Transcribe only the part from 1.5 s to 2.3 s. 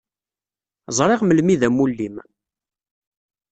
i d amulli-im.